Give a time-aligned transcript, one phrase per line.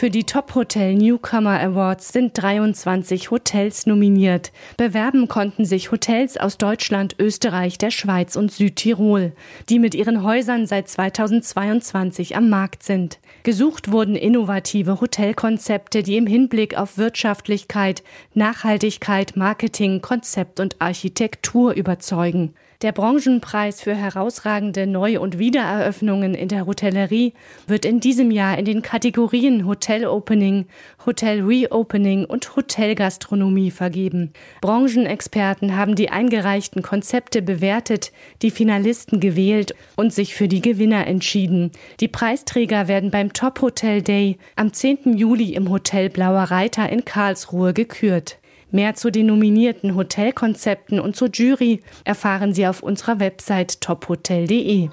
[0.00, 4.50] Für die Top Hotel Newcomer Awards sind 23 Hotels nominiert.
[4.78, 9.34] Bewerben konnten sich Hotels aus Deutschland, Österreich, der Schweiz und Südtirol,
[9.68, 13.18] die mit ihren Häusern seit 2022 am Markt sind.
[13.42, 22.54] Gesucht wurden innovative Hotelkonzepte, die im Hinblick auf Wirtschaftlichkeit, Nachhaltigkeit, Marketing, Konzept und Architektur überzeugen.
[22.82, 27.34] Der Branchenpreis für herausragende Neu- und Wiedereröffnungen in der Hotellerie
[27.66, 30.64] wird in diesem Jahr in den Kategorien Hotel Opening,
[31.04, 34.32] Hotel Reopening und Hotelgastronomie vergeben.
[34.62, 41.72] Branchenexperten haben die eingereichten Konzepte bewertet, die Finalisten gewählt und sich für die Gewinner entschieden.
[42.00, 45.18] Die Preisträger werden beim Top Hotel Day am 10.
[45.18, 48.39] Juli im Hotel Blauer Reiter in Karlsruhe gekürt.
[48.70, 54.90] Mehr zu den nominierten Hotelkonzepten und zur Jury erfahren Sie auf unserer Website tophotel.de.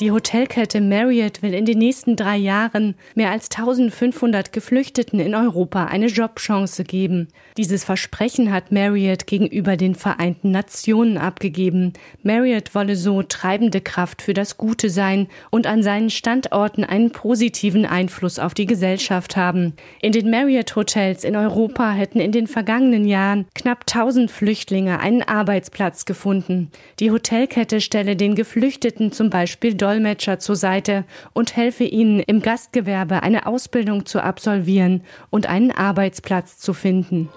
[0.00, 5.84] Die Hotelkette Marriott will in den nächsten drei Jahren mehr als 1500 Geflüchteten in Europa
[5.84, 7.28] eine Jobchance geben.
[7.58, 11.92] Dieses Versprechen hat Marriott gegenüber den Vereinten Nationen abgegeben.
[12.22, 17.84] Marriott wolle so treibende Kraft für das Gute sein und an seinen Standorten einen positiven
[17.84, 19.74] Einfluss auf die Gesellschaft haben.
[20.00, 25.20] In den Marriott Hotels in Europa hätten in den vergangenen Jahren knapp 1000 Flüchtlinge einen
[25.22, 26.70] Arbeitsplatz gefunden.
[27.00, 33.24] Die Hotelkette stelle den Geflüchteten zum Beispiel Dolmetscher zur Seite und helfe ihnen im Gastgewerbe
[33.24, 37.28] eine Ausbildung zu absolvieren und einen Arbeitsplatz zu finden.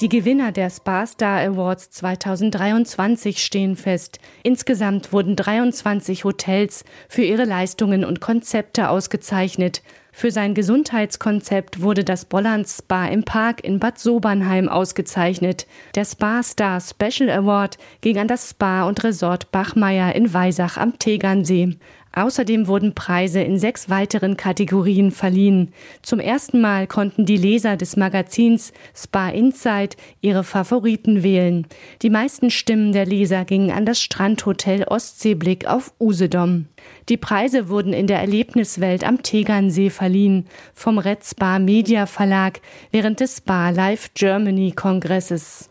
[0.00, 4.20] Die Gewinner der Spa Star Awards 2023 stehen fest.
[4.44, 9.82] Insgesamt wurden 23 Hotels für ihre Leistungen und Konzepte ausgezeichnet.
[10.12, 15.66] Für sein Gesundheitskonzept wurde das Bolland Spa im Park in Bad Sobernheim ausgezeichnet.
[15.96, 20.96] Der Spa Star Special Award ging an das Spa und Resort Bachmeier in Weisach am
[21.00, 21.76] Tegernsee.
[22.18, 25.72] Außerdem wurden Preise in sechs weiteren Kategorien verliehen.
[26.02, 31.68] Zum ersten Mal konnten die Leser des Magazins Spa Insight ihre Favoriten wählen.
[32.02, 36.66] Die meisten Stimmen der Leser gingen an das Strandhotel Ostseeblick auf Usedom.
[37.08, 43.20] Die Preise wurden in der Erlebniswelt am Tegernsee verliehen vom Red Spa Media Verlag während
[43.20, 45.70] des Spa Live Germany Kongresses.